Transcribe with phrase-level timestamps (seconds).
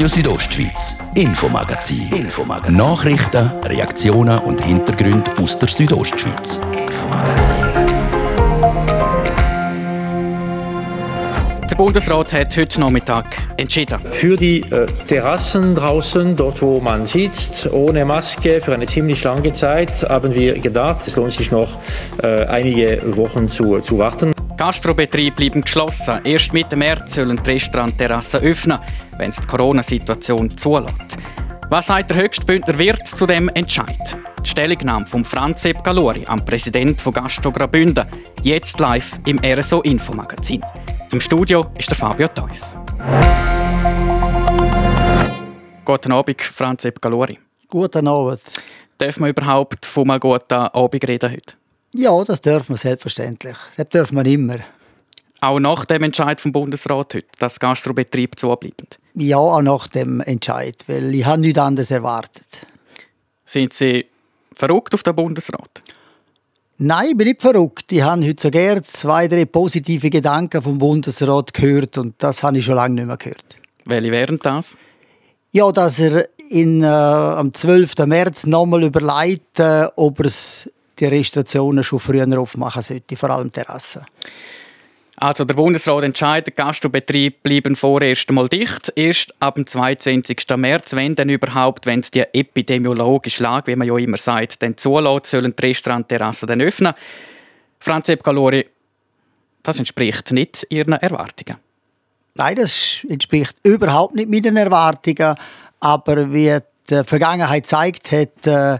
[0.00, 2.10] Radio Südostschweiz, Infomagazin.
[2.10, 2.74] Infomagazin.
[2.74, 6.58] Nachrichten, Reaktionen und Hintergründe aus der Südostschweiz.
[11.70, 13.26] Der Bundesrat hat heute Nachmittag
[13.58, 13.98] entschieden.
[14.10, 19.52] Für die äh, Terrassen draußen, dort wo man sitzt, ohne Maske für eine ziemlich lange
[19.52, 21.78] Zeit, haben wir gedacht, es lohnt sich noch
[22.22, 24.32] äh, einige Wochen zu, zu warten.
[24.60, 26.20] Gastrobetriebe bleiben geschlossen.
[26.22, 28.78] Erst Mitte März sollen die Restaurantterrassen öffnen,
[29.16, 31.16] wenn es die Corona-Situation zulässt.
[31.70, 34.18] Was sagt der höchste Bündner Wirt zu dem Entscheid?
[34.44, 38.04] Die Stellungnahme von Franz Sepp Galori, am Präsident von Gastro Graubünden,
[38.42, 40.60] jetzt live im RSO Infomagazin.
[41.10, 42.76] Im Studio ist der Fabio Theus.
[45.86, 47.38] Guten Abend, Franz Sepp Galori.
[47.66, 48.42] Guten Abend.
[49.00, 51.59] Dürfen wir überhaupt von einem guten Abend reden heute?
[51.94, 53.56] Ja, das dürfen wir selbstverständlich.
[53.76, 54.58] Das dürfen wir immer.
[55.40, 58.86] Auch nach dem Entscheid vom Bundesrat heute, dass Gastrobetrieb zubleiben?
[59.14, 62.66] Ja, auch nach dem Entscheid, weil ich habe nichts anderes erwartet.
[63.44, 64.06] Sind Sie
[64.54, 65.82] verrückt auf den Bundesrat?
[66.76, 67.90] Nein, ich bin nicht verrückt.
[67.90, 72.64] Ich habe heute sogar zwei, drei positive Gedanken vom Bundesrat gehört und das habe ich
[72.64, 73.44] schon lange nicht mehr gehört.
[73.86, 74.76] Welche wären das?
[75.52, 78.06] Ja, dass er in, äh, am 12.
[78.06, 80.30] März nochmal überlegt, äh, ob er
[81.00, 84.04] die Restriktionen schon früher aufmachen sollte, vor allem Terrassen.
[85.16, 88.90] Also der Bundesrat entscheidet, Gastrobetriebe bleiben vorerst einmal dicht.
[88.96, 90.46] Erst ab dem 22.
[90.56, 94.78] März, wenn dann überhaupt, wenn es die epidemiologische Lage, wie man ja immer sagt, dann
[94.78, 96.94] zulässt, sollen die Restaurantterrassen dann öffnen.
[97.80, 98.66] Franz Epkalori,
[99.62, 101.58] das entspricht nicht Ihren Erwartungen.
[102.34, 105.34] Nein, das entspricht überhaupt nicht meinen Erwartungen.
[105.80, 108.78] Aber wie die Vergangenheit zeigt hat, äh,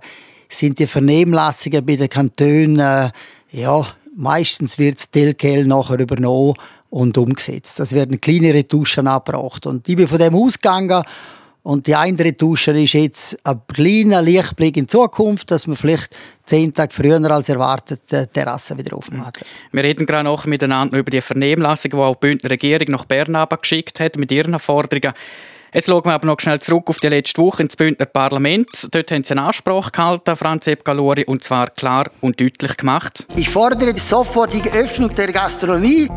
[0.52, 3.10] sind die Vernehmlassungen bei den Kantonen, äh,
[3.52, 6.54] ja, meistens wird das Telkel nachher übernommen
[6.90, 7.78] und umgesetzt.
[7.78, 9.66] Das werden kleine Retuschen abgebracht.
[9.66, 11.04] Und ich bin von dem ausgegangen
[11.62, 16.16] und die eine Retusche ist jetzt ein kleiner Lichtblick in Zukunft, dass man vielleicht
[16.46, 19.44] zehn Tage früher als erwartet die Terrasse wieder aufmacht.
[19.70, 23.36] Wir reden gerade noch miteinander über die Vernehmlassung, die auch die Bündner Regierung nach Bern
[23.60, 25.12] geschickt hat mit ihren Forderungen.
[25.72, 28.88] Jetzt schauen wir aber noch schnell zurück auf die letzte Woche ins Bündner Parlament.
[28.90, 33.24] Dort haben sie einen Anspruch gehalten, Franz Galori, und zwar klar und deutlich gemacht.
[33.36, 36.08] Ich fordere die sofortige Öffnung der Gastronomie.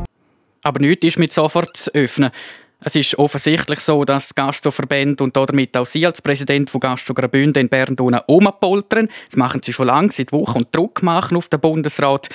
[0.64, 2.32] Aber nichts ist mit sofort zu öffnen.
[2.80, 7.62] Es ist offensichtlich so, dass Gastroverbände und damit auch Sie als Präsident von Gastro Graubünden
[7.62, 9.08] in Bern umpoltern.
[9.28, 12.28] Das machen Sie schon lange, seit Wochen und Druck machen auf den Bundesrat.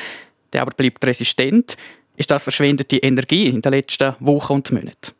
[0.53, 1.77] Der aber bleibt resistent.
[2.17, 5.18] Ist das verschwendete Energie in den letzten Wochen und Monaten?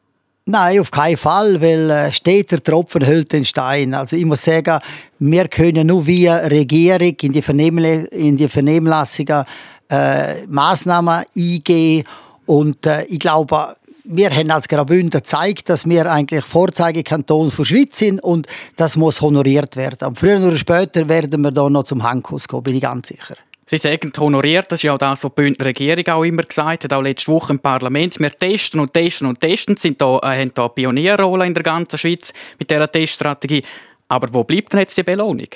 [0.51, 3.93] Nein, auf keinen Fall, weil äh, steht der Tropfen hüllt den Stein.
[3.93, 4.81] Also ich muss sagen,
[5.19, 9.45] wir können nur via Regierung in die, Vernehmle in die Vernehmlassungen
[9.91, 12.05] äh, Massnahmen eingehen
[12.47, 17.99] und äh, ich glaube, wir haben als Graubünden gezeigt, dass wir eigentlich Vorzeigekanton für Schweiz
[17.99, 20.09] sind und das muss honoriert werden.
[20.09, 23.35] Und früher oder später werden wir da noch zum Handkuss kommen, bin ich ganz sicher.
[23.71, 26.85] Sie sagen, honoriert, das ist ja auch das, was die Bündner Regierung auch immer gesagt
[26.85, 28.19] hat, auch letzte Woche im Parlament.
[28.19, 31.63] Wir testen und testen und testen, sind da, äh, haben da eine Pionierrolle in der
[31.63, 33.63] ganzen Schweiz mit dieser Teststrategie.
[34.09, 35.49] Aber wo bleibt denn jetzt die Belohnung?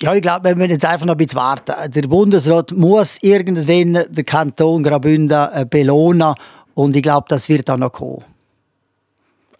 [0.00, 1.74] Ja, ich glaube, wir müssen jetzt einfach noch ein bisschen warten.
[1.92, 6.34] Der Bundesrat muss irgendwann den Kanton Graubünden äh, belohnen
[6.72, 8.24] und ich glaube, das wird auch noch kommen.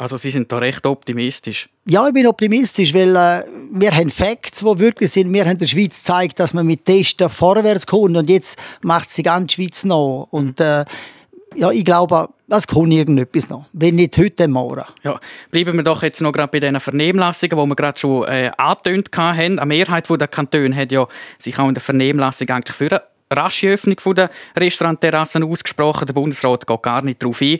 [0.00, 1.68] Also Sie sind da recht optimistisch.
[1.84, 5.30] Ja, ich bin optimistisch, weil äh, wir haben Facts, die wirklich sind.
[5.30, 9.16] Wir haben der Schweiz gezeigt, dass man mit Testen vorwärts kommt und jetzt macht es
[9.16, 10.28] die ganze Schweiz noch.
[10.30, 10.86] Und äh,
[11.54, 13.66] ja, ich glaube, das kommt irgendetwas noch.
[13.74, 14.84] Wenn nicht heute, morgen.
[15.02, 18.50] Ja, bleiben wir doch jetzt noch gerade bei diesen Vernehmlassungen, die wir gerade schon äh,
[18.56, 19.58] angetönt haben.
[19.58, 21.06] Eine Mehrheit der Kantone hat ja
[21.36, 26.06] sich auch in der Vernehmlassung eigentlich für eine rasche Öffnung der Restaurantterrassen ausgesprochen.
[26.06, 27.58] Der Bundesrat geht gar nicht darauf ein.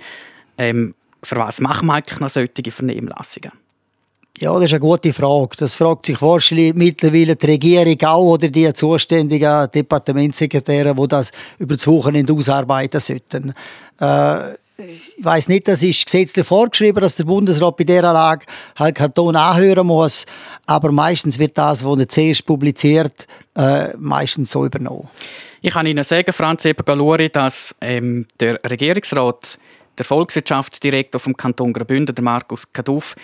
[0.57, 3.53] Ähm, für was machen wir eigentlich noch solche Vernehmlassungen?
[4.39, 5.57] Ja, das ist eine gute Frage.
[5.59, 11.75] Das fragt sich wahrscheinlich mittlerweile die Regierung auch oder die zuständigen Departementssekretäre, die das über
[11.75, 13.53] das Wochenende ausarbeiten sollten.
[14.01, 18.47] Äh, ich weiß nicht, das ist gesetzlich vorgeschrieben, dass der Bundesrat bei dieser Lage
[18.77, 20.25] halt Kanton anhören muss,
[20.65, 25.11] aber meistens wird das, was er zuerst publiziert, äh, meistens so übernommen.
[25.61, 29.59] Ich kann Ihnen sagen, Franz Eber-Galuri, dass ähm, der Regierungsrat
[29.99, 33.17] der Volkswirtschaftsdirektor vom Kanton Graubünden, der Markus Kaduff,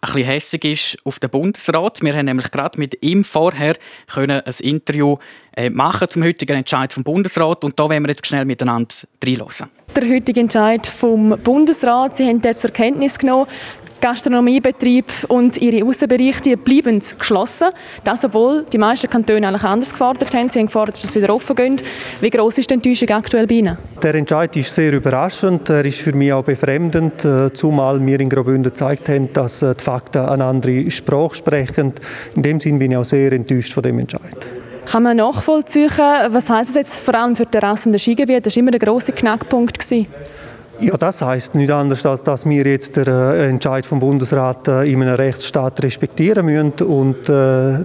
[0.00, 2.02] ein bisschen hässig ist auf den Bundesrat.
[2.02, 3.76] Wir haben nämlich gerade mit ihm vorher
[4.06, 5.16] können ein Interview
[5.56, 8.94] äh, machen zum heutigen Entscheid vom Bundesrat und da wollen wir jetzt schnell miteinander
[9.24, 9.70] reinhören.
[9.94, 13.48] Der heutige Entscheid vom Bundesrat, Sie haben jetzt zur Kenntnis genommen,
[14.00, 17.68] Gastronomiebetriebe und ihre Außenbereiche bleiben geschlossen.
[18.04, 20.50] Das, obwohl die meisten Kantone eigentlich anders gefordert haben.
[20.50, 21.84] Sie haben gefordert, dass es wieder offen geht.
[22.20, 23.78] Wie groß ist die Enttäuschung aktuell bei Ihnen?
[24.02, 25.68] Der Entscheid ist sehr überraschend.
[25.68, 29.74] Er ist für mich auch befremdend, äh, zumal wir in Graubünden gezeigt haben, dass äh,
[29.74, 31.92] die Fakten eine andere Sprache sprechen.
[32.34, 34.46] In dem Sinne bin ich auch sehr enttäuscht von dem Entscheid.
[34.86, 35.90] Kann man nachvollziehen,
[36.30, 38.42] was heißt es jetzt vor allem für die Terrassen der Skigebiete?
[38.42, 39.78] Das war immer der grosse Knackpunkt.
[39.78, 40.06] Gewesen.
[40.78, 44.84] Ja, das heißt nicht anders, als dass wir jetzt den äh, Entscheid vom Bundesrat äh,
[44.84, 47.84] in einem Rechtsstaat respektieren müssen und äh,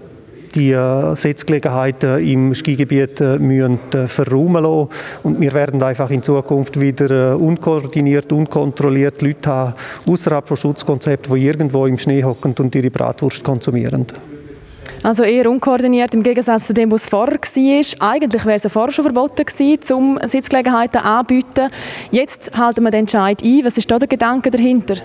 [0.54, 0.76] die
[1.16, 4.90] Sitzgelegenheiten im Skigebiet müssen verräumen lassen.
[5.24, 9.74] Und wir werden einfach in Zukunft wieder unkoordiniert, unkontrolliert Leute haben,
[10.06, 14.06] außerhalb von Schutzkonzepten, die irgendwo im Schnee hocken und ihre Bratwurst konsumieren.
[15.04, 18.10] Also eher unkoordiniert im Gegensatz zu dem, was vorher war.
[18.12, 21.72] Eigentlich wäre es vorher schon verboten gewesen, um Sitzgelegenheiten anzubieten.
[22.12, 23.66] Jetzt halten wir den Entscheid ein.
[23.66, 24.98] Was ist da der Gedanke dahinter?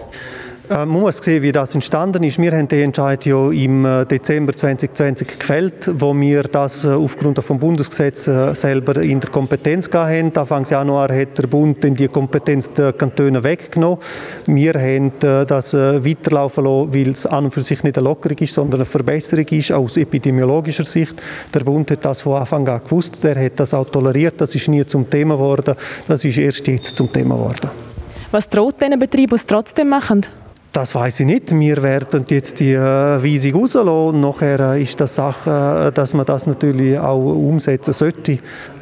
[0.69, 2.41] Äh, man muss sehen, wie das entstanden ist.
[2.41, 7.39] Wir haben den Entscheid ja im äh, Dezember 2020 gefällt, wo wir das äh, aufgrund
[7.39, 10.37] vom Bundesgesetz selber in der Kompetenz haben.
[10.37, 13.99] Anfang Januar hat der Bund die Kompetenz der Kantone weggenommen.
[14.47, 18.55] Wir haben das weiterlaufen lassen, weil es an und für sich nicht eine Lockerung ist,
[18.55, 21.15] sondern eine Verbesserung ist aus epidemiologischer Sicht.
[21.55, 23.23] Der Bund hat das von Anfang an gewusst.
[23.23, 24.41] Der hat das auch toleriert.
[24.41, 25.75] Das ist nie zum Thema geworden.
[26.09, 27.71] Das ist erst jetzt zum Thema geworden.
[28.31, 30.27] Was droht diesen Betrieben, die es trotzdem machen?
[30.76, 31.58] Das weiß ich nicht.
[31.58, 34.20] Wir werden jetzt die äh, Weisung rauslassen.
[34.20, 38.32] Nachher äh, ist das Sache, äh, dass man das natürlich auch umsetzen sollte.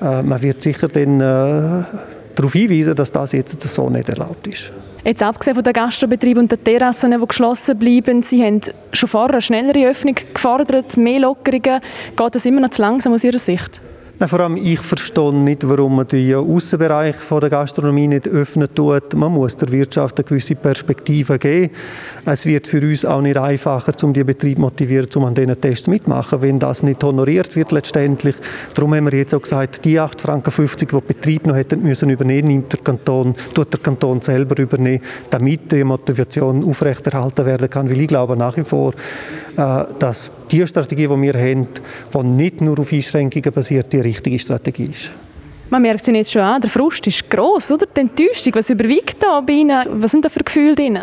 [0.02, 4.72] Äh, man wird sicher dann darauf hinweisen, dass das jetzt so nicht erlaubt ist.
[5.04, 8.60] Jetzt abgesehen von den Gastrobetrieben und den Terrassen, die geschlossen bleiben, Sie haben
[8.92, 11.80] schon vorher eine schnellere Öffnung gefordert, mehr Lockerungen.
[12.16, 13.80] Geht das immer noch zu langsam aus Ihrer Sicht?
[14.16, 19.12] Nein, vor allem ich verstehe nicht, warum man den Außenbereich der Gastronomie nicht öffnen tut.
[19.14, 21.72] Man muss der Wirtschaft eine gewisse Perspektive geben.
[22.24, 25.88] Es wird für uns auch nicht einfacher, um die Betriebe motivieren, um an diesen Tests
[25.88, 28.36] mitmachen, wenn das nicht honoriert wird letztendlich.
[28.74, 32.08] Darum haben wir jetzt auch gesagt, die 8,50 Franken, die die Betriebe noch hätten müssen
[32.08, 37.90] übernehmen, nimmt der Kanton, tut der Kanton selber übernehmen, damit die Motivation aufrechterhalten werden kann.
[37.90, 38.94] Weil ich glaube nach wie vor,
[39.53, 41.68] äh, dass die Strategie, die wir haben,
[42.12, 45.10] die nicht nur auf Einschränkungen basiert, die richtige Strategie ist.
[45.70, 47.86] Man merkt es jetzt schon an, der Frust ist gross, oder?
[47.86, 49.86] Die Enttäuschung, was überwiegt da bei Ihnen?
[50.02, 51.00] Was sind da für Gefühle drin?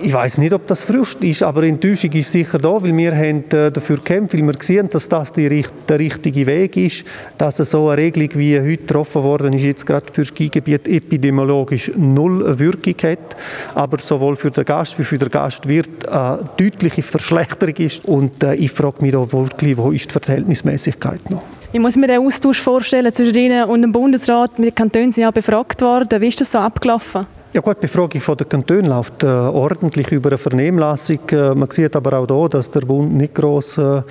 [0.00, 3.44] Ich weiß nicht, ob das Frust ist, aber Enttäuschung ist sicher da, weil wir haben
[3.50, 7.04] äh, dafür gekämpft, weil wir sehen, dass das die, der richtige Weg ist,
[7.38, 11.92] dass so eine Regelung wie heute getroffen worden ist, jetzt gerade für das Skigebiet epidemiologisch
[11.96, 13.36] null Wirkung hat,
[13.74, 18.54] aber sowohl für den Gast wie für den Gastwirt eine deutliche Verschlechterung ist und äh,
[18.54, 21.42] ich frage mich da wirklich, wo ist die Verhältnismäßigkeit noch?
[21.72, 24.60] Ich muss mir den Austausch vorstellen zwischen Ihnen und dem Bundesrat.
[24.60, 26.20] Mit den Kantonen sind ja befragt worden.
[26.20, 27.26] Wie ist das so abgelaufen?
[27.54, 31.20] Ja gut, die Befragung von der Kantone läuft äh, ordentlich über eine Vernehmlassung.
[31.30, 34.02] Äh, man sieht aber auch hier, dass der Bund nicht gross äh,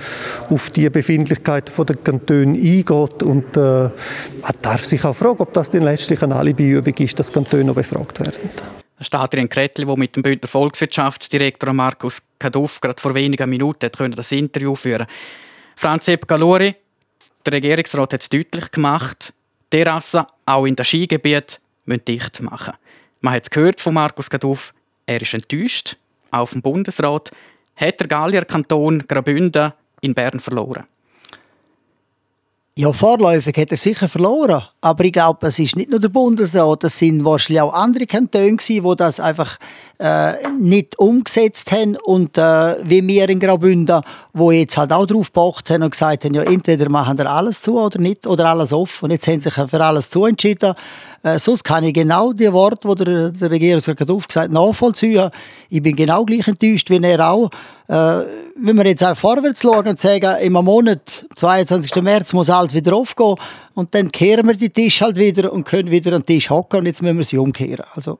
[0.48, 3.92] auf die Befindlichkeiten der Kantone eingeht und äh, man
[4.62, 8.18] darf sich auch fragen, ob das denn letztlich eine Alibiübung ist, dass Kantone noch befragt
[8.18, 8.32] werden.
[9.10, 14.74] Adrian Kretli, der mit dem Bündner Volkswirtschaftsdirektor Markus Kaduff gerade vor wenigen Minuten das Interview
[14.74, 15.06] führen
[15.76, 16.74] Franz Sepp Galori,
[17.44, 19.34] der Regierungsrat hat es deutlich gemacht,
[19.68, 22.72] Terrassen, auch in den Skigebieten, müssen dicht machen.
[23.24, 24.74] Man hat es gehört von Markus Gaduff,
[25.06, 25.96] er ist enttäuscht.
[26.30, 27.30] Auf dem Bundesrat
[27.74, 29.72] hat der Gallier Kanton Graubünden
[30.02, 30.84] in Bern verloren.
[32.76, 34.64] Ja, vorläufig hat er sicher verloren.
[34.82, 38.58] Aber ich glaube, es ist nicht nur der Bundesrat, es sind wahrscheinlich auch andere Kantone,
[38.58, 39.58] die das einfach
[39.98, 41.96] äh, nicht umgesetzt haben.
[41.96, 44.02] Und äh, wie wir in Graubünden,
[44.34, 47.62] wo jetzt halt auch drauf gepocht haben und gesagt haben, ja, entweder machen wir alles
[47.62, 49.06] zu oder nicht, oder alles offen.
[49.06, 50.74] Und jetzt haben sie sich für alles zu entschieden.
[51.24, 55.30] Äh, sonst kann ich genau die Worte, die der, der Regierungsrat aufgesagt hat, nachvollziehen.
[55.70, 57.50] Ich bin genau gleich enttäuscht wie er auch.
[57.88, 58.24] Äh,
[58.56, 62.02] wenn wir jetzt auch vorwärts schauen und sagen, im Monat, 22.
[62.02, 63.36] März, muss alles wieder aufgehen
[63.72, 66.80] und dann kehren wir die Tisch halt wieder und können wieder an den Tisch hocken
[66.80, 67.86] und jetzt müssen wir sie umkehren.
[67.94, 68.18] Also,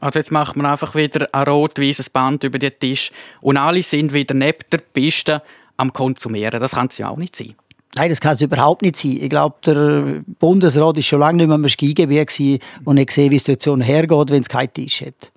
[0.00, 4.12] also jetzt macht man einfach wieder ein rot-weißes Band über den Tisch und alle sind
[4.12, 5.42] wieder neben der Piste
[5.76, 6.60] am Konsumieren.
[6.60, 7.54] Das kann es ja auch nicht sein.
[7.96, 9.18] Nein, das kann es überhaupt nicht sein.
[9.20, 13.36] Ich glaube, der Bundesrat ist schon lange nicht mehr im Skigebiet und nicht gesehen, wie
[13.36, 15.30] die Situation hergeht, wenn es keinen Tisch hat.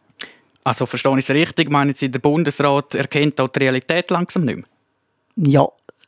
[0.64, 1.70] Also verstehe ich es richtig?
[1.70, 4.66] Meinen Sie, der Bundesrat erkennt auch die Realität langsam nicht mehr?
[5.36, 5.68] Ja,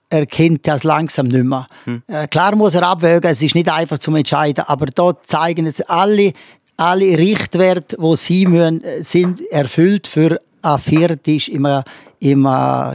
[0.10, 1.68] er kennt das langsam nicht mehr.
[1.86, 2.01] Hm.
[2.08, 5.82] Äh, klar muss er abwägen, es ist nicht einfach zu entscheiden, aber dort zeigen es
[5.82, 6.34] alle,
[6.77, 11.67] alle Richtwerte, die sie müssen, sind erfüllt für ein Viertisch im,
[12.19, 12.47] im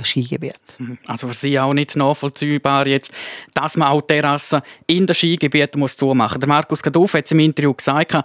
[0.02, 0.60] Skigebiet.
[0.78, 0.98] Mhm.
[1.06, 3.12] Also für Sie auch nicht nachvollziehbar jetzt,
[3.54, 6.40] dass man auch Terrassen in den Skigebieten muss zumachen muss.
[6.40, 8.16] Der Markus Gaduff hat es im Interview gesagt,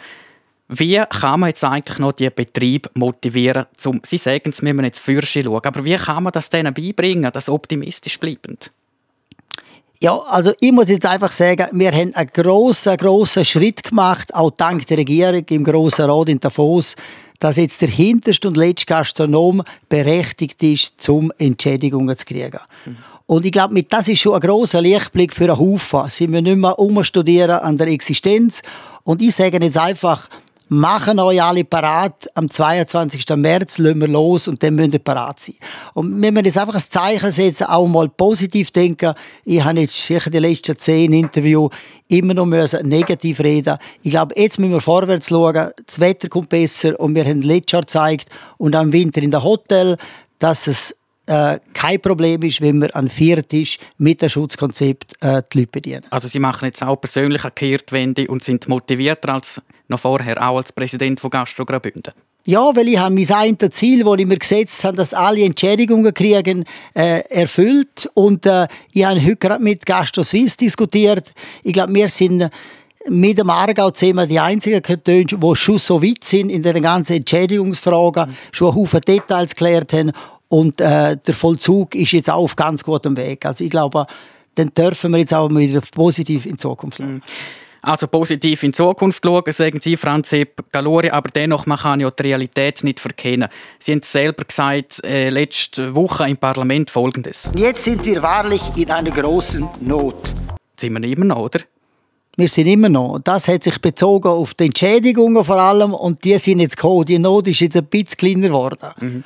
[0.72, 4.86] Wie kann man jetzt eigentlich noch die Betrieb motivieren, zum, Sie sagen, es müssen wir
[4.86, 8.72] jetzt für schauen, aber wie kann man das denen beibringen, dass optimistisch bleibend?
[10.00, 14.52] Ja, also ich muss jetzt einfach sagen, wir haben einen grossen, grossen Schritt gemacht, auch
[14.52, 16.96] dank der Regierung im Grossen Rat in Davos,
[17.40, 22.60] dass jetzt der hinterste und letzte Gastronom berechtigt ist, zum Entschädigungen zu kriegen.
[22.86, 22.98] Mhm.
[23.26, 26.10] Und ich glaube, das ist schon ein großer Lichtblick für einen Haufen.
[26.10, 28.64] Sie müssen nicht mehr umstudieren an der Existenz.
[29.04, 30.28] Und ich sage jetzt einfach,
[30.70, 32.30] machen euch alle parat.
[32.36, 33.26] Am 22.
[33.36, 35.56] März lassen wir los und dann müssen wir parat sein.
[35.94, 39.14] Und wenn wir jetzt einfach ein Zeichen setzen, auch mal positiv denken,
[39.46, 41.72] ich habe jetzt sicher die letzten zehn Interviews
[42.08, 43.78] immer noch negativ reden.
[44.04, 45.72] Ich glaube, jetzt müssen wir vorwärts schauen.
[45.86, 49.44] Das Wetter kommt besser und wir haben letztes Jahr gezeigt und am Winter in der
[49.44, 49.98] Hotel,
[50.38, 50.96] dass es
[51.26, 55.72] äh, kein Problem ist, wenn wir an vier Tisch mit dem Schutzkonzept äh, die Leute
[55.72, 56.06] bedienen.
[56.10, 60.58] Also Sie machen jetzt auch persönlich eine Kehrtwende und sind motivierter als noch vorher, auch
[60.58, 62.14] als Präsident von Gastro Graubünden?
[62.46, 66.14] Ja, weil ich habe mein eigenes Ziel, das ich mir gesetzt habe, dass alle Entschädigungen
[66.14, 66.66] kriegen,
[66.96, 68.10] äh, erfüllt.
[68.14, 71.34] Und äh, ich habe heute gerade mit Gastro Suisse diskutiert.
[71.64, 72.50] Ich glaube, wir sind
[73.08, 77.18] mit dem Aargau zusammen die einzigen Kantone, die schon so weit sind in der ganzen
[77.18, 78.36] Entschädigungsfrage, mhm.
[78.52, 80.12] schon einen Haufen Details geklärt haben
[80.50, 83.46] und äh, der Vollzug ist jetzt auch auf ganz gutem Weg.
[83.46, 84.08] Also ich glaube,
[84.56, 87.16] dann dürfen wir jetzt auch wieder positiv in Zukunft schauen.
[87.16, 87.22] Mhm.
[87.82, 92.12] Also positiv in Zukunft schauen, sagen Sie, Franz Sepp Galori, aber dennoch man kann ja
[92.12, 93.50] die Realität nicht verkennen.
[93.80, 97.50] Sie haben selber gesagt, äh, letzte Woche im Parlament Folgendes.
[97.56, 100.34] Jetzt sind wir wahrlich in einer großen Not.
[100.80, 101.60] Sind wir immer noch, oder?
[102.36, 103.20] Wir sind immer noch.
[103.22, 107.06] Das hat sich bezogen auf die Entschädigungen vor allem und die sind jetzt gekommen.
[107.06, 108.90] Die Not ist jetzt ein bisschen kleiner geworden.
[109.02, 109.24] Mhm.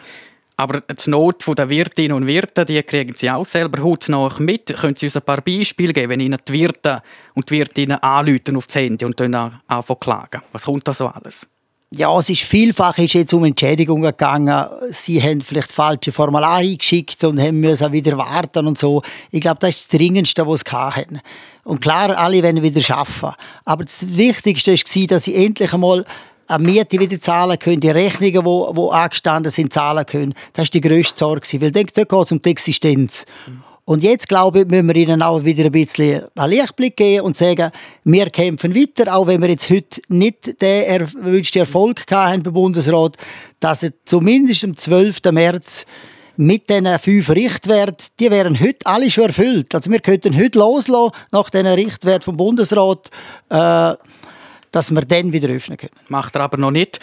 [0.55, 4.75] Aber die Not der Wirtinnen und Wirte, die kriegen Sie auch selber hautnah mit.
[4.75, 7.01] Können Sie uns ein paar Beispiele geben, wenn Ihnen die Wirte
[7.33, 10.41] und die Wirtinnen anrufen auf das Handy und dann anfangen klagen?
[10.51, 11.47] Was kommt da so alles?
[11.95, 14.65] Ja, es ist vielfach ist jetzt um Entschädigungen gegangen.
[14.89, 19.03] Sie haben vielleicht falsche Formulare geschickt und haben müssen wieder warten und so.
[19.29, 21.19] Ich glaube, das ist das Dringendste, was sie hatten.
[21.63, 23.35] Und klar, alle wollen wieder arbeiten.
[23.63, 26.03] Aber das Wichtigste war, dass sie endlich einmal
[26.59, 30.33] Miete wieder zahlen können, die Rechnungen, die, die angestanden sind, zahlen können.
[30.53, 31.61] Das war die grösste Sorge.
[31.61, 33.25] Weil dort geht es um die Existenz.
[33.85, 37.35] Und jetzt, glaube ich, müssen wir ihnen auch wieder ein bisschen einen Lichtblick geben und
[37.35, 37.69] sagen,
[38.05, 43.17] wir kämpfen weiter, auch wenn wir jetzt heute nicht den erwünschten Erfolg haben beim Bundesrat,
[43.59, 45.19] dass er zumindest am 12.
[45.31, 45.85] März
[46.37, 49.75] mit diesen fünf Richtwerten, die wären heute alle schon erfüllt.
[49.75, 53.09] Also wir könnten heute loslassen nach diesen Richtwerten vom Bundesrat.
[53.49, 53.95] Äh,
[54.73, 55.93] dass wir dann wieder öffnen können.
[56.09, 56.99] Macht er aber noch nicht.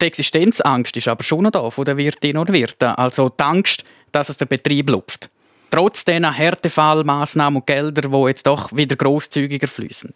[0.00, 2.88] Die Existenzangst ist aber schon noch da von den Wirtinnen und Wirten.
[2.88, 5.30] Also die Angst, dass es der Betrieb lupft.
[5.70, 10.12] Trotz dieser Härtefallmaßnahmen und Gelder, die jetzt doch wieder grosszügiger fließen.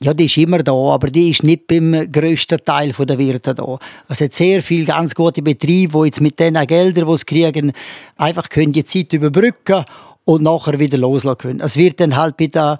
[0.00, 3.78] Ja, die ist immer da, aber die ist nicht beim grössten Teil der Wirte da.
[4.08, 7.72] Es hat sehr viele ganz gute Betriebe, die jetzt mit diesen Geldern, die sie kriegen,
[8.16, 9.84] einfach können die Zeit überbrücken
[10.24, 11.60] und nachher wieder loslassen können.
[11.60, 12.78] Es wird dann halt bei der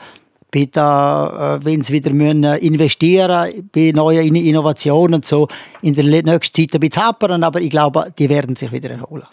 [0.54, 5.48] bei der, äh, wenn sie wieder müssen investieren bei neuen Innovationen und so,
[5.82, 9.26] in der nächsten Zeit ein bisschen hapern, aber ich glaube, die werden sich wieder erholen.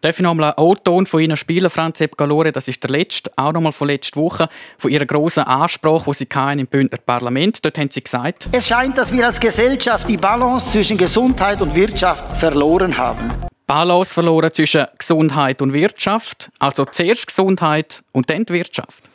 [0.00, 2.50] Darf ich noch mal einen O-Ton von Ihnen spielen, Franz Galore?
[2.50, 6.14] Das ist der letzte, auch noch mal von letzter Woche, von Ihrer großen Ansprache, die
[6.14, 7.64] Sie im Bündner Parlament.
[7.64, 11.72] Dort haben Sie gesagt: Es scheint, dass wir als Gesellschaft die Balance zwischen Gesundheit und
[11.76, 13.30] Wirtschaft verloren haben.
[13.68, 19.11] Balance verloren zwischen Gesundheit und Wirtschaft, also zuerst Gesundheit und dann die Wirtschaft.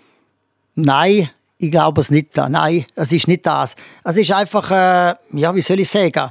[0.80, 2.38] Nein, ich glaube es nicht.
[2.38, 3.76] Nein, es ist nicht das.
[4.04, 6.30] Es ist einfach, äh, ja, wie soll ich sagen?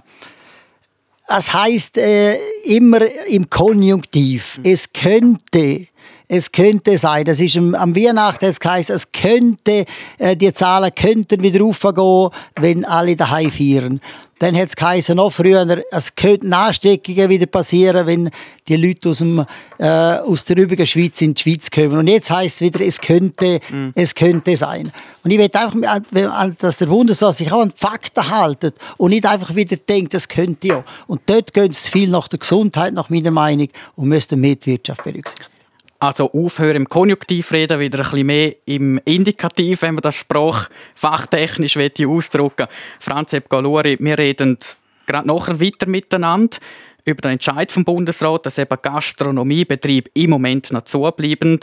[1.26, 4.60] Es heißt äh, immer im Konjunktiv.
[4.62, 5.88] Es könnte,
[6.28, 7.24] es könnte sein.
[7.24, 9.84] Das ist am, am Weihnachten es heißt, es könnte,
[10.18, 14.00] äh, die Zahlen könnten wieder raufgehen, wenn alle daheim feiern.
[14.38, 18.30] Dann hat es geheißen, noch früher, es könnten Ansteckungen wieder passieren, wenn
[18.68, 19.46] die Leute aus, dem,
[19.78, 21.96] äh, aus der übrigen Schweiz in die Schweiz kommen.
[21.96, 23.88] Und jetzt heißt es wieder, es könnte, mm.
[23.94, 24.92] es könnte sein.
[25.24, 29.54] Und ich will einfach, dass der Bundesrat sich auch an Fakten haltet und nicht einfach
[29.54, 30.84] wieder denkt, es könnte ja.
[31.06, 34.66] Und dort geht es viel nach der Gesundheit, nach meiner Meinung, und müsste mehr die
[34.66, 35.55] Wirtschaft berücksichtigen.
[35.98, 41.78] Also aufhören im Konjunktiv reden, wieder ein bisschen mehr im Indikativ, wenn man das sprachfachtechnisch
[42.06, 42.66] ausdrücken
[43.00, 44.58] Franz Epp Galuri, wir reden
[45.06, 46.58] gerade nachher weiter miteinander
[47.06, 51.60] über den Entscheid vom Bundesrat, dass eben Gastronomiebetrieb im Moment noch zubleiben.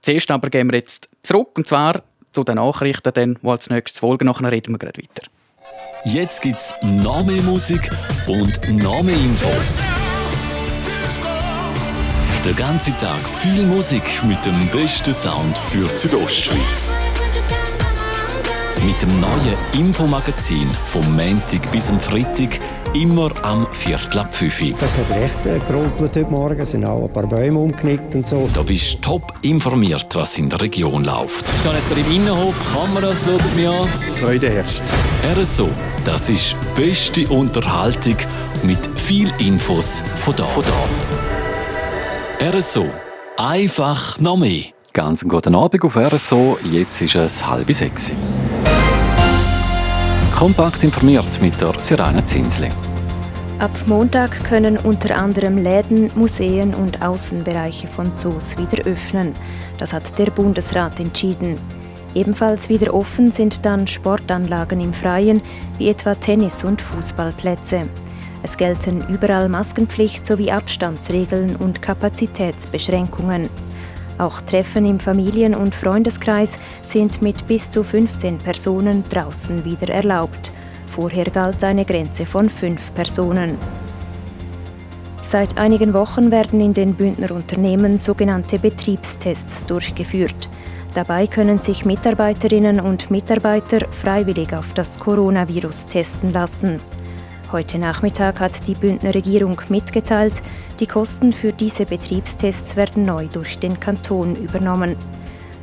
[0.00, 3.98] Zuerst aber gehen wir jetzt zurück, und zwar zu den Nachrichten, dann, die als nächstes
[3.98, 4.26] folgen.
[4.26, 5.28] Nachher reden wir gerade weiter.
[6.04, 7.90] Jetzt gibt es noch mehr Musik
[8.26, 9.84] und noch mehr Infos.
[12.44, 16.92] Der ganze Tag viel Musik mit dem besten Sound für Südostschweiz.
[18.86, 22.58] mit dem neuen Infomagazin vom Montag bis am Freitag
[22.94, 27.04] immer am Viertel ab 5 Das hat recht äh, gerumpelt heute Morgen, es sind auch
[27.04, 28.48] ein paar Bäume umgenickt und so.
[28.54, 31.44] Da bist du top informiert, was in der Region läuft.
[31.46, 33.86] Ich stehe jetzt gerade im Innenhof, Kameras schauen mir an.
[34.16, 34.82] Freude herrscht.
[35.38, 35.68] RSO,
[36.06, 38.16] das ist beste Unterhaltung
[38.62, 40.44] mit viel Infos von da.
[40.44, 41.29] Von da.
[42.42, 42.86] RSO,
[43.36, 44.62] einfach noch mehr.
[44.94, 48.12] Ganz guten Abend auf RSO, jetzt ist es halb sechs.
[50.34, 52.70] Kompakt informiert mit der Sirene Zinsli.
[53.58, 59.34] Ab Montag können unter anderem Läden, Museen und Außenbereiche von Zoos wieder öffnen.
[59.76, 61.58] Das hat der Bundesrat entschieden.
[62.14, 65.42] Ebenfalls wieder offen sind dann Sportanlagen im Freien,
[65.76, 67.82] wie etwa Tennis- und Fußballplätze.
[68.42, 73.50] Es gelten überall Maskenpflicht sowie Abstandsregeln und Kapazitätsbeschränkungen.
[74.18, 80.50] Auch Treffen im Familien- und Freundeskreis sind mit bis zu 15 Personen draußen wieder erlaubt.
[80.86, 83.56] Vorher galt eine Grenze von fünf Personen.
[85.22, 90.48] Seit einigen Wochen werden in den Bündner Unternehmen sogenannte Betriebstests durchgeführt.
[90.94, 96.80] Dabei können sich Mitarbeiterinnen und Mitarbeiter freiwillig auf das Coronavirus testen lassen.
[97.52, 100.40] Heute Nachmittag hat die Bündner Regierung mitgeteilt,
[100.78, 104.94] die Kosten für diese Betriebstests werden neu durch den Kanton übernommen.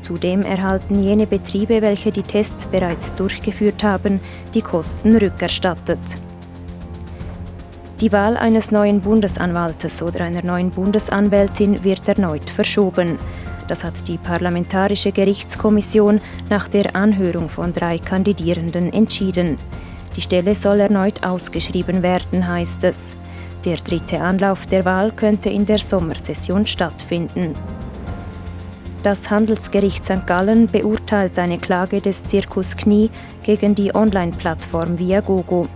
[0.02, 4.20] Zudem erhalten jene Betriebe, welche die Tests bereits durchgeführt haben,
[4.54, 6.18] die Kosten rückerstattet.
[8.02, 13.18] Die Wahl eines neuen Bundesanwaltes oder einer neuen Bundesanwältin wird erneut verschoben.
[13.70, 19.58] Das hat die Parlamentarische Gerichtskommission nach der Anhörung von drei Kandidierenden entschieden.
[20.18, 23.16] Die Stelle soll erneut ausgeschrieben werden, heißt es.
[23.66, 27.54] Der dritte Anlauf der Wahl könnte in der Sommersession stattfinden.
[29.04, 30.26] Das Handelsgericht St.
[30.26, 33.12] Gallen beurteilt eine Klage des Zirkus Knie
[33.44, 35.68] gegen die Online-Plattform Viagogo.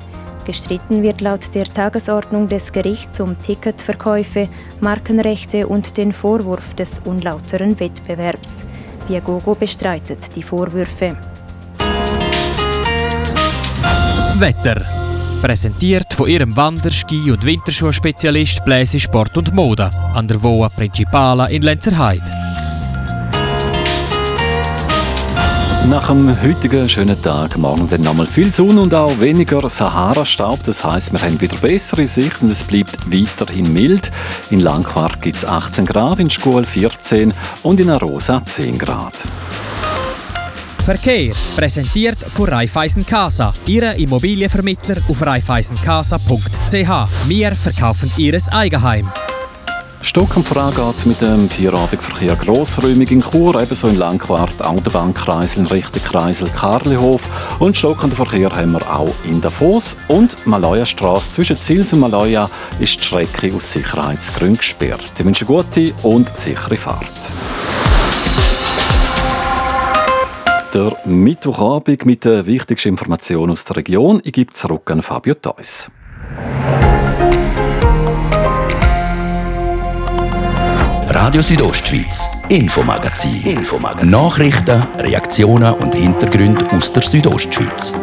[0.44, 7.80] Gestritten wird laut der Tagesordnung des Gerichts um Ticketverkäufe, Markenrechte und den Vorwurf des unlauteren
[7.80, 8.66] Wettbewerbs.
[9.08, 11.16] Viagogo bestreitet die Vorwürfe.
[14.42, 14.82] Wetter.
[15.44, 21.46] Präsentiert von ihrem Wander-, Ski- und Winterschuhspezialist Bläse Sport und Mode an der Voa Principala
[21.46, 22.26] in Lenzerheide.
[25.88, 30.64] Nach dem heutigen schönen Tag morgen dann nochmal viel Sonne und auch weniger Sahara-Staub.
[30.64, 34.12] Das heißt, wir haben wieder bessere Sicht und es bleibt weiterhin mild.
[34.50, 39.14] In Langquart gibt es 18 Grad, in Schkuhl 14 und in Arosa 10 Grad.
[40.82, 47.28] Verkehr präsentiert von Raiffeisen Casa, Ihre Immobilienvermittler auf raiffeisencasa.ch.
[47.28, 49.08] Wir verkaufen Ihres Eigenheim.
[50.02, 55.68] Stock am Voran geht mit dem Vierabendverkehr grossräumig in Chur, ebenso in Langquart, Autobahnkreisel in
[55.68, 61.58] Richtung Kreisel Karlihof und stockenden Verkehr haben wir auch in Davos und Maloja Straße zwischen
[61.58, 65.14] Zils und Maloja ist die Strecke aus Sicherheitsgründen gesperrt.
[65.16, 67.91] Ich wünsche gute und sichere Fahrt.
[70.74, 74.22] Der Mittwochabend mit den wichtigsten Informationen aus der Region.
[74.24, 75.92] Ich gebe zurück an Fabio Theus.
[81.10, 83.44] Radio Südostschweiz, Infomagazin.
[83.44, 84.10] Infomagazin.
[84.10, 87.94] Nachrichten, Reaktionen und Hintergründe aus der Südostschweiz.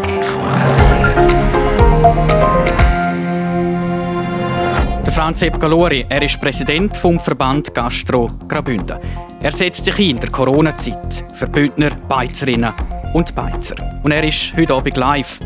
[5.06, 9.27] Der Franz Sepp Galori, er ist Präsident vom Verband Gastro Graubünden.
[9.40, 12.72] Er setzt sich ein in der Corona-Zeit für Bündner, Beizerinnen
[13.14, 13.76] und Beizer.
[14.02, 15.38] Und er ist heute Abend live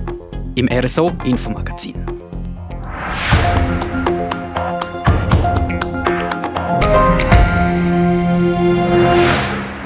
[0.55, 1.95] im RSO Infomagazin.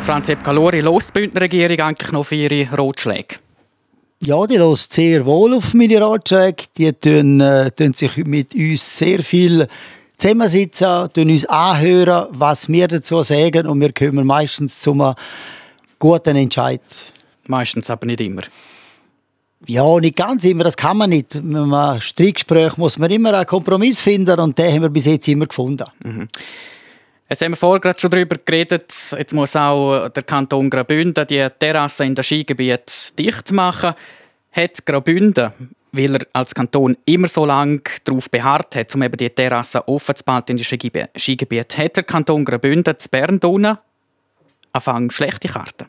[0.03, 3.37] Franz Sepp Galori, lost die Bündner Regierung eigentlich noch für ihre Rotschläge?
[4.21, 6.65] Ja, die lässt sehr wohl auf meine Ratschläge.
[6.79, 9.67] Die tun, äh, tun sich mit uns sehr viel
[10.17, 15.15] zusammensitzen, tun uns anhören, was wir dazu sagen und wir kommen meistens zu einem
[15.99, 16.81] guten Entscheid.
[17.49, 18.43] Meistens aber nicht immer.
[19.67, 21.35] Ja, nicht ganz immer, das kann man nicht.
[21.43, 25.29] Mit einem Streitgespräch muss man immer einen Kompromiss finden und den haben wir bis jetzt
[25.29, 25.87] immer gefunden.
[26.05, 26.29] Mhm.
[27.29, 31.45] Jetzt haben wir vorher gerade schon darüber geredet, jetzt muss auch der Kanton Graubünden die
[31.59, 33.95] Terrasse in das Skigebiet dicht machen.
[34.53, 35.53] Hat Graubünden,
[35.93, 40.15] weil er als Kanton immer so lange darauf beharrt hat, um eben die Terrasse offen
[40.15, 43.79] zu behalten in den Skigebiet, hat der Kanton Graubünden zu Bern unten
[44.73, 45.87] anfangen schlechte Karten?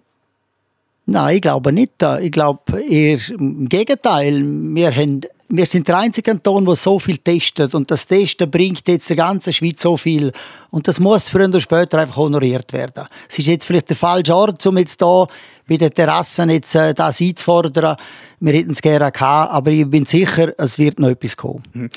[1.05, 2.03] Nein, ich glaube nicht.
[2.21, 4.43] Ich glaube eher im Gegenteil.
[4.45, 7.73] Wir haben wir sind der einzige Kanton, der so viel testet.
[7.73, 10.31] Und das Testen bringt jetzt der ganzen Schweiz so viel.
[10.71, 13.05] Und das muss früher oder später einfach honoriert werden.
[13.29, 15.27] Es ist jetzt vielleicht der falsche Ort, um jetzt hier
[15.67, 17.95] bei den Terrassen jetzt, äh, das einzufordern.
[18.39, 21.63] Wir hätten es gerne gehabt, aber ich bin sicher, es wird noch etwas kommen.
[21.73, 21.89] Mhm.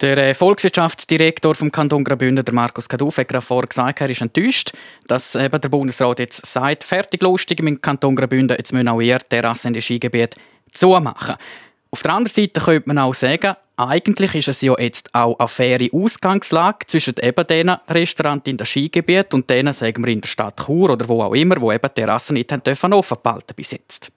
[0.00, 4.22] Der äh, Volkswirtschaftsdirektor vom Kanton Graubünden, der Markus Kaduf, hat gerade vorher gesagt, er ist
[4.22, 4.72] enttäuscht,
[5.06, 9.18] dass eben der Bundesrat jetzt sagt, fertig lustig im Kanton Graubünden, jetzt müssen auch ihr
[9.18, 10.42] Terrassen in den Skigebieten
[10.72, 11.36] zumachen.
[11.90, 15.46] Auf der anderen Seite könnte man auch sagen, eigentlich ist es ja jetzt auch eine
[15.46, 20.28] faire Ausgangslage zwischen eben diesen Restaurants in den Skigebiet und denen, sagen wir, in der
[20.28, 24.10] Stadt Chur oder wo auch immer, wo eben Terrassen nicht offen behalten bis jetzt.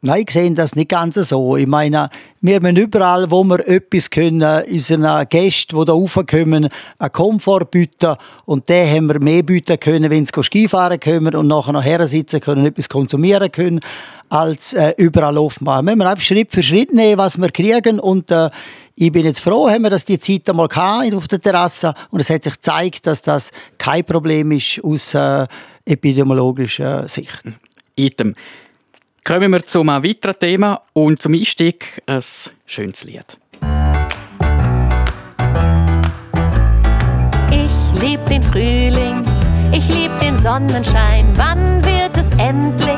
[0.00, 1.56] Nein, ich sehe das nicht ganz so.
[1.56, 2.08] Ich meine,
[2.40, 6.68] wir müssen überall, wo wir etwas können, unseren Gästen, die hier raufkommen,
[7.00, 8.14] einen Komfort bieten.
[8.44, 12.40] Und den haben wir mehr bieten können, wenn sie Skifahren können und nachher noch sitzen
[12.40, 13.80] können und etwas konsumieren können,
[14.28, 15.86] als äh, überall aufmachen.
[15.86, 17.98] Wir müssen einfach Schritt für Schritt nehmen, was wir kriegen.
[17.98, 18.50] Und äh,
[18.94, 20.68] ich bin jetzt froh, haben wir das die Zeit einmal
[21.12, 21.92] auf der Terrasse.
[22.10, 25.44] Und es hat sich gezeigt, dass das kein Problem ist aus äh,
[25.84, 27.42] epidemiologischer Sicht.
[27.96, 28.36] Item.
[29.28, 32.22] Kommen wir zu einem weiteren Thema und zum Einstieg ein
[32.64, 33.36] schönes Lied.
[37.50, 39.22] Ich lieb den Frühling,
[39.70, 41.26] ich lieb den Sonnenschein.
[41.36, 42.96] Wann wird es endlich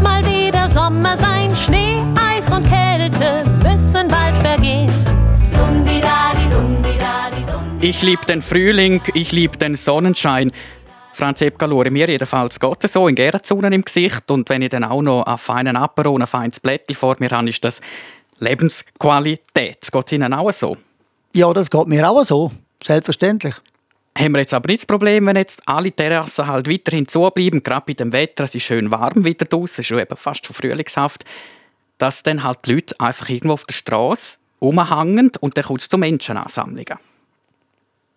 [0.00, 1.50] mal wieder Sommer sein?
[1.56, 4.88] Schnee, Eis und Kälte müssen bald vergehen.
[7.80, 10.52] Ich lieb den Frühling, ich lieb den Sonnenschein.
[11.14, 14.28] Franz Epgalore, mir jedenfalls geht es so, in Gärenzonen im Gesicht.
[14.32, 17.48] Und wenn ich dann auch noch einen feinen Apero, ein feines Blättchen vor mir habe,
[17.48, 17.80] ist das
[18.40, 19.78] Lebensqualität.
[19.92, 20.76] Geht es Ihnen auch so?
[21.32, 22.50] Ja, das geht mir auch so.
[22.82, 23.54] Selbstverständlich.
[24.18, 27.84] Haben wir jetzt aber nicht das Problem, wenn jetzt alle Terrassen halt weiterhin zubleiben, gerade
[27.86, 30.54] bei dem Wetter, es ist schön warm wieder draußen, es ist schon eben fast schon
[30.54, 31.24] frühlingshaft,
[31.98, 35.88] dass dann halt die Leute einfach irgendwo auf der Straße rumhängen und dann kommt es
[35.88, 36.98] zu Menschenansammlungen.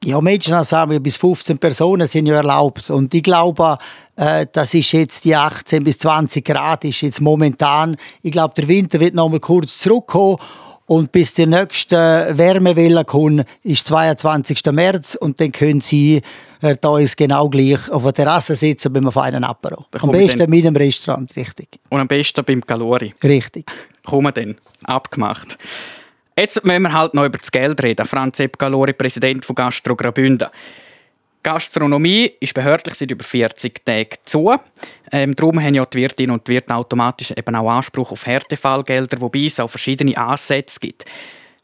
[0.08, 2.89] Ja, Menschenansammlungen bis 15 Personen sind ja erlaubt.
[2.89, 3.78] Und ich glaube,
[4.15, 7.98] äh, das ist jetzt die 18 bis 20 Grad, ist jetzt momentan.
[8.22, 10.38] Ich glaube, der Winter wird noch mal kurz zurückkommen.
[10.86, 14.72] Und bis die nächste Wärmewelle kommt, ist 22.
[14.72, 15.15] März.
[15.15, 16.22] Und dann können Sie
[16.62, 19.88] äh, da ist genau gleich auf der Terrasse sitzen beim feinen Apero.
[20.00, 21.67] Am besten mit dem Restaurant, richtig.
[21.89, 23.13] Und am besten beim Calori.
[23.22, 23.70] Richtig.
[24.06, 24.56] Kommen dann.
[24.86, 25.58] Abgemacht.
[26.39, 28.06] Jetzt müssen wir halt noch über das Geld reden.
[28.06, 30.50] Franz Epp Galori, Präsident von Gastro Graubünden.
[31.41, 34.54] Gastronomie ist behördlich seit über 40 Tagen zu.
[35.12, 39.45] Ähm, darum haben ja die Wirtinnen und Wirte automatisch eben auch Anspruch auf Härtefallgelder, wobei
[39.45, 41.06] es auch verschiedene Ansätze gibt.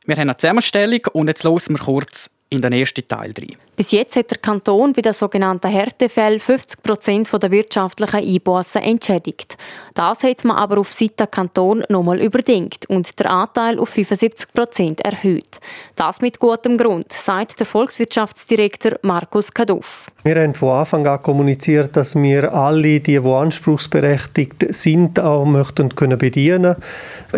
[0.07, 3.55] Wir haben eine Zusammenstellung und jetzt hören wir kurz in den ersten Teil rein.
[3.75, 9.57] Bis jetzt hat der Kanton bei den sogenannten Härtefällen 50 Prozent der wirtschaftlichen Einbußen entschädigt.
[9.95, 15.01] Das hat man aber auf Seite Kanton nochmal überdenkt und der Anteil auf 75 Prozent
[15.01, 15.59] erhöht.
[15.95, 20.05] Das mit gutem Grund, sagt der Volkswirtschaftsdirektor Markus Kaduff.
[20.23, 25.95] Wir haben von Anfang an kommuniziert, dass wir alle, die, die anspruchsberechtigt sind, auch möchten
[25.95, 26.75] können bedienen.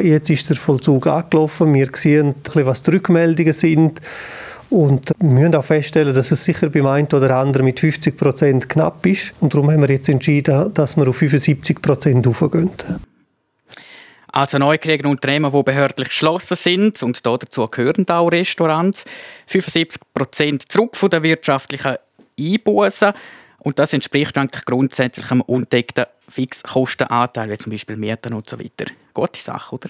[0.02, 1.74] Jetzt ist der Vollzug angelaufen.
[1.74, 4.02] Wir sehen, was die Rückmeldungen sind.
[4.70, 8.70] Und wir müssen auch feststellen, dass es sicher beim einen oder anderen mit 50 Prozent
[8.70, 9.34] knapp ist.
[9.40, 12.72] Und darum haben wir jetzt entschieden, dass wir auf 75 Prozent hochgehen.
[14.36, 19.06] Also neu kriegen Unternehmen, die behördlich geschlossen sind und dazu gehören auch Restaurants,
[19.48, 21.96] 75 Prozent zurück von der wirtschaftlichen
[22.38, 23.14] Einbußen.
[23.60, 28.92] Und das entspricht eigentlich grundsätzlich einem undeckten Fixkostenanteil, wie zum Beispiel Mieten und so weiter.
[29.14, 29.90] Gute Sache, oder?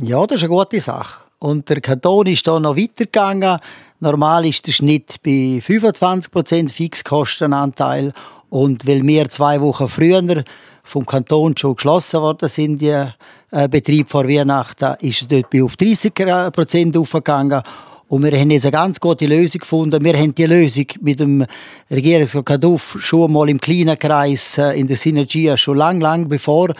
[0.00, 1.22] Ja, das ist eine gute Sache.
[1.40, 3.58] Und der Kanton ist da noch weitergegangen.
[3.98, 8.12] Normal ist der Schnitt bei 25% Fixkostenanteil.
[8.50, 10.44] Und weil wir zwei Wochen früher
[10.82, 13.06] vom Kanton schon geschlossen worden sind, die
[13.52, 17.62] äh, Betrieb vor Weihnachten, ist er dort auf 30% aufgegangen.
[18.08, 20.04] Und wir haben jetzt eine ganz gute Lösung gefunden.
[20.04, 21.46] Wir haben die Lösung mit dem
[21.90, 26.74] Regierungsrat Kaduff schon mal im kleinen Kreis äh, in der Synergie schon lang, lang bevor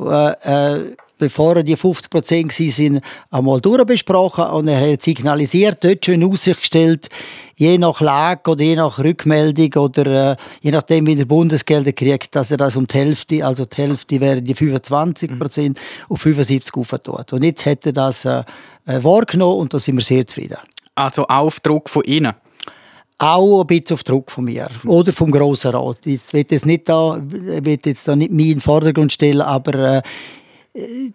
[0.00, 0.30] äh,
[0.78, 3.00] äh bevor die 50 Prozent sind,
[3.30, 7.08] einmal durchbesprochen und er hat signalisiert, dort schon in Aussicht gestellt,
[7.56, 12.34] je nach Lage oder je nach Rückmeldung oder äh, je nachdem, wie der Bundesgelder kriegt,
[12.36, 16.12] dass er das um die Hälfte, also die Hälfte wären die 25 Prozent, mhm.
[16.12, 17.32] auf 75 aufgetut.
[17.32, 18.42] Und jetzt hat er das äh,
[18.86, 20.58] äh, wahrgenommen und da sind wir sehr zufrieden.
[20.94, 22.34] Also Aufdruck von Ihnen?
[23.18, 25.98] auch ein bisschen auf Druck von mir oder vom Grossen Rat.
[26.04, 29.96] Ich will jetzt nicht da, will jetzt da nicht mich in den Vordergrund stellen, aber
[29.96, 30.02] äh,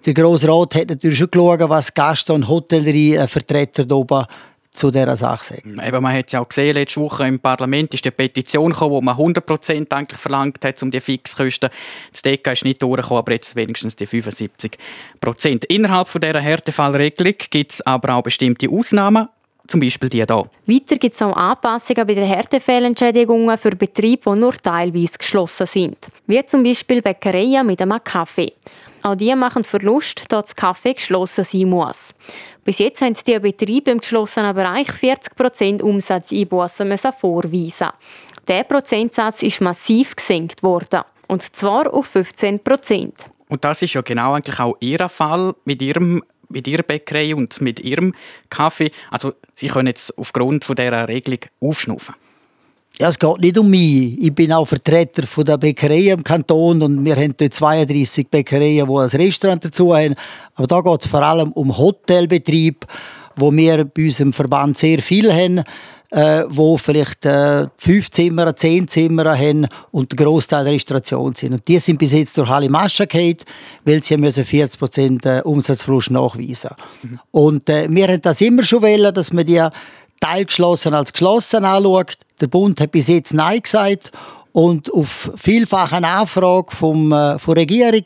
[0.06, 4.26] der Grosse Rat hat natürlich schon geschaut, was Gast- und Hotellerie-Vertreter hier oben
[4.72, 5.80] zu dieser Sache sagen.
[5.86, 8.92] Eben, man hat es ja auch gesehen, letzte Woche im Parlament ist die Petition gekommen,
[8.92, 11.70] wo man 100% eigentlich verlangt hat, um die Fixkosten
[12.12, 12.54] zu decken.
[12.54, 15.66] ist nicht durchgekommen, aber jetzt wenigstens die 75%.
[15.68, 19.28] Innerhalb von dieser Härtefallregelung gibt es aber auch bestimmte Ausnahmen
[19.68, 20.28] zum Beispiel die hier.
[20.28, 25.98] Weiter gibt es auch Anpassungen bei den Härtefehlentschädigungen für Betriebe, die nur teilweise geschlossen sind.
[26.28, 28.52] Wie zum Beispiel Bäckereien mit einem Kaffee.
[29.04, 32.14] Auch die machen Verlust, da das Kaffee geschlossen sein muss.
[32.64, 37.90] Bis jetzt haben die Betriebe im geschlossenen Bereich 40% Umsatzeinbußen vorweisen.
[38.48, 41.02] Der Prozentsatz ist massiv gesenkt worden.
[41.28, 43.12] Und zwar auf 15%.
[43.48, 47.62] Und das ist ja genau eigentlich auch Ihr Fall mit Ihrem mit ihrer Bäckerei und
[47.62, 48.14] mit ihrem
[48.50, 48.92] Kaffee.
[49.10, 52.16] Also sie können jetzt aufgrund von dieser Regelung aufschnaufen.
[52.98, 54.22] Ja, es geht nicht um mich.
[54.22, 58.88] Ich bin auch Vertreter von der Bäckerei im Kanton und wir haben dort 32 Bäckereien,
[58.88, 60.16] die ein Restaurant dazu haben.
[60.56, 62.86] Aber da geht es vor allem um Hotelbetrieb,
[63.38, 65.64] wo wir bei unserem Verband sehr viel haben
[66.12, 71.54] äh, wo vielleicht äh, fünf Zimmer, zehn Zimmer haben und der Großteil der Restauration sind.
[71.54, 73.38] Und die sind bis jetzt durch alle Maschen gefallen,
[73.86, 76.72] weil sie müssen 40 Prozent äh, Umsatzverlust nachweisen.
[77.04, 77.20] Mhm.
[77.32, 79.66] Und äh, wir haben das immer schon wollen, dass man die
[80.22, 82.18] teilgeschlossen als geschlossen anschaut.
[82.40, 84.12] Der Bund hat bis jetzt Nein gesagt
[84.54, 88.06] und auf vielfache Nachfrage vom, äh, von der Regierung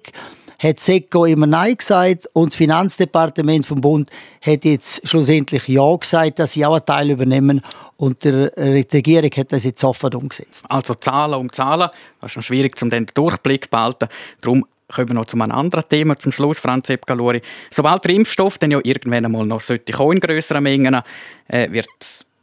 [0.62, 4.10] hat SECO immer Nein gesagt und das Finanzdepartement vom Bund
[4.42, 7.62] hat jetzt schlussendlich Ja gesagt, dass sie auch einen Teil übernehmen
[7.98, 10.66] und der, äh, die Regierung hat das jetzt sofort umgesetzt.
[10.70, 11.90] Also Zahlen um Zahlen.
[12.20, 14.08] Das ist noch schwierig, um den Durchblick zu behalten.
[14.42, 17.42] Darum kommen wir noch zu einem anderen Thema zum Schluss, Franz Epkalori.
[17.70, 21.02] Sobald der Impfstoff dann ja irgendwann einmal noch sollte in grösseren Mengen,
[21.48, 21.88] äh, wird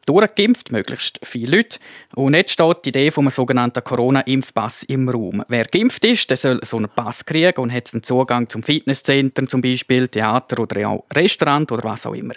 [0.07, 1.79] durchgeimpft, möglichst viele Leute.
[2.15, 5.45] Und jetzt steht die Idee vom sogenannten Corona-Impfpass im Raum.
[5.49, 9.49] Wer geimpft ist, der soll so einen Pass kriegen und hat dann Zugang zum Fitnesszentrum
[9.49, 12.35] zum Beispiel, Theater oder auch Restaurant oder was auch immer.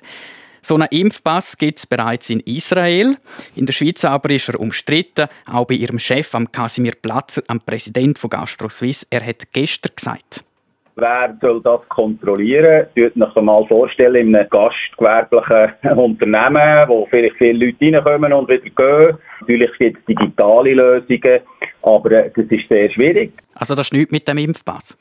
[0.66, 3.18] So einen Impfpass gibt es bereits in Israel.
[3.56, 7.62] In der Schweiz aber ist er umstritten, auch bei ihrem Chef, am Casimir Platzer, am
[7.62, 9.06] Präsident von GastroSuisse.
[9.12, 10.44] Er hat gestern gesagt,
[10.96, 12.88] Wer soll das kontrollieren?
[12.94, 18.64] Stellt euch mal vorstellen, in einem gastgewerblichen Unternehmen, wo vielleicht viele Leute reinkommen und wieder
[18.64, 19.18] gehen.
[19.42, 21.42] Natürlich gibt es digitale Lösungen,
[21.84, 23.34] aber äh, das ist sehr schwierig.
[23.54, 24.98] Also das ist nichts mit dem Impfpass?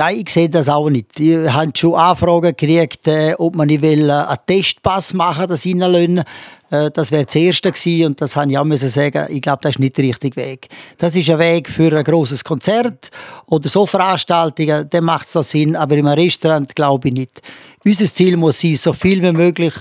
[0.00, 1.20] Nein, ich sehe das auch nicht.
[1.20, 5.66] Ich habe schon Anfragen gekriegt, äh, ob man nicht will, äh, einen Testpass machen das
[5.66, 6.24] reinlassen.
[6.70, 9.58] Äh, das wäre das Erste gewesen und das habe ich auch müssen sagen, ich glaube,
[9.60, 10.68] das ist nicht der richtige Weg.
[10.96, 13.10] Das ist ein Weg für ein großes Konzert
[13.44, 17.42] oder so Veranstaltungen, dann macht es Sinn, aber im Restaurant glaube ich nicht.
[17.84, 19.74] Unser Ziel muss sein, so viel wie möglich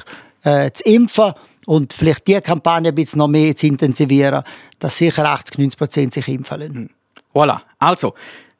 [0.43, 1.31] äh, zu impfen
[1.65, 4.43] und vielleicht die Kampagne ein bisschen noch mehr zu intensivieren,
[4.79, 6.89] dass sicher 80, 90 Prozent sich impfen lassen.
[7.33, 8.15] Voilà, also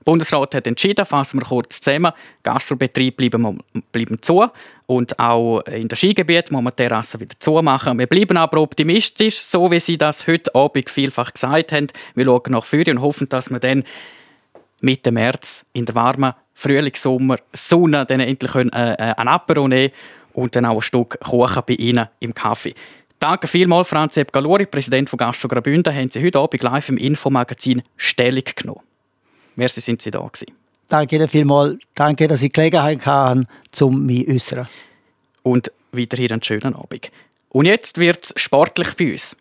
[0.10, 3.60] Bundesrat hat entschieden, fassen wir kurz zusammen, Gastrobetriebe bleiben,
[3.92, 4.44] bleiben zu
[4.88, 8.00] und auch in den Skigebieten muss man die Terrassen wieder zumachen.
[8.00, 11.90] Wir bleiben aber optimistisch, so wie Sie das heute Abend vielfach gesagt haben.
[12.16, 13.84] Wir schauen nach vorne und hoffen, dass wir dann
[14.82, 19.94] Mitte März in der warmen Frühlingssommer Sonne dann endlich können, äh, äh ein Apero nehmen
[20.34, 22.74] und dann auch ein Stück Kuchen bei Ihnen im Kaffee.
[23.20, 26.98] Danke vielmals, Franz Epp Galori, Präsident von Gastro Graubünden, haben Sie heute Abend live im
[26.98, 28.89] Infomagazin Stellung genommen.
[29.60, 30.54] Merci, sind Sie da gewesen.
[30.88, 31.80] Danke Ihnen vielmals.
[31.94, 33.46] Danke, dass ich Gelegenheit hatte,
[33.82, 34.70] um mich zu äußern.
[35.44, 37.12] Und weiterhin einen schönen Abend.
[37.50, 39.36] Und jetzt wird es sportlich bei uns.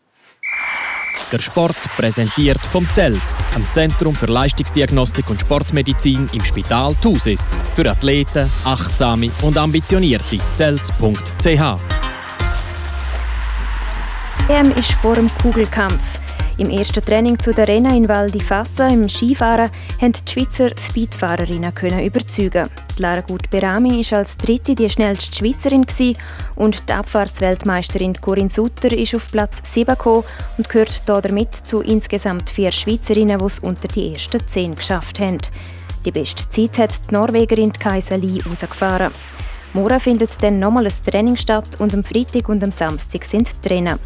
[1.31, 7.57] Der Sport präsentiert vom CELS, am Zentrum für Leistungsdiagnostik und Sportmedizin im Spital Thusis.
[7.75, 10.41] Für Athleten, Achtsame und Ambitionierte.
[10.57, 11.79] CELS.ch
[14.49, 16.28] EM ist vor dem Kugelkampf.
[16.59, 20.71] Im ersten Training zu der Arena in Val di Fassa im Skifahren haben die Schweizer
[20.77, 22.69] Speedfahrerinnen können überzeugen.
[22.99, 25.87] Die Lara Gut Berami ist als dritte die schnellste Schweizerin
[26.57, 30.25] und die Abfahrtsweltmeisterin Corinne Sutter ist auf Platz 7 gekommen
[30.57, 35.39] und gehört damit zu insgesamt vier Schweizerinnen, die es unter die ersten zehn geschafft haben.
[36.05, 39.13] Die beste Zeit hat die Norwegerin Kaiser Lee herausgefahren.
[39.75, 44.01] Morgen findet dann nochmal ein Training statt und am Freitag und am Samstag sind Trainer.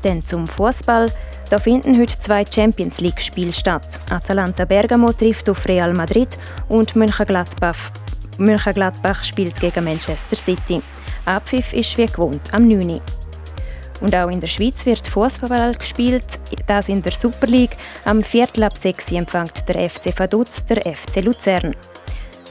[0.00, 1.12] Dann zum Fußball.
[1.48, 4.00] Da finden heute zwei Champions League-Spiele statt.
[4.10, 6.36] Atalanta Bergamo trifft auf Real Madrid
[6.68, 7.92] und Mönchengladbach,
[8.38, 10.80] Mönchengladbach spielt gegen Manchester City.
[11.24, 13.00] Abpfiff ist wie gewohnt am 9.
[14.00, 17.76] Und auch in der Schweiz wird Fußball gespielt, das in der Super League.
[18.04, 21.74] Am Viertel ab 6 empfängt der FC Vaduz der FC Luzern.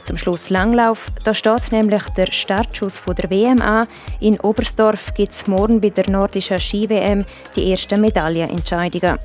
[0.06, 1.10] Zum Schluss Langlauf.
[1.24, 3.88] Da steht nämlich der Startschuss von der WM an.
[4.20, 7.24] In Oberstdorf gibt es morgen bei der nordischen Ski-WM
[7.56, 9.18] die ersten Medaillenentscheidungen.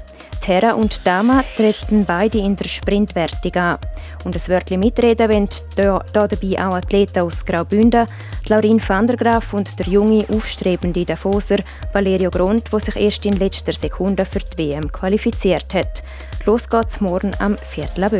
[0.43, 3.77] Die Herren und Damen treten beide in der Sprintwertung an.
[4.23, 8.07] Und ein Wörtchen mitreden wollen hier dabei auch Athleten aus Graubünden,
[8.47, 11.57] Laurin van der Graaf und der junge, aufstrebende Davoser
[11.93, 16.01] Valerio Grund, der sich erst in letzter Sekunde für die WM qualifiziert hat.
[16.47, 18.13] Los geht's morgen am Viertel ab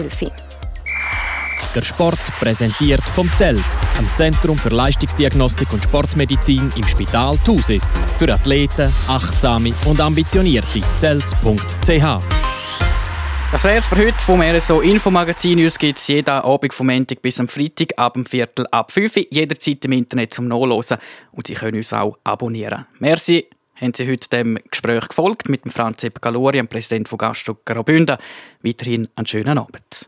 [1.75, 7.99] der Sport präsentiert vom CELS, am Zentrum für Leistungsdiagnostik und Sportmedizin im Spital Thusis.
[8.17, 10.81] Für Athleten, Achtsame und Ambitionierte.
[10.99, 12.41] CELS.ch
[13.51, 15.61] das wäre es für heute vom RSO Infomagazin.
[15.61, 19.17] Uns gibt es jeden Abend vom Montag bis am Freitag ab dem Viertel ab 5
[19.17, 20.97] Uhr, jederzeit im Internet zum Nachlesen.
[21.33, 22.85] Und Sie können uns auch abonnieren.
[22.99, 27.17] Merci, haben Sie heute dem Gespräch gefolgt mit dem Franz Epp Galori, dem Präsident von
[27.17, 28.15] Gastro Graubünden.
[28.63, 30.07] Weiterhin einen schönen Abend.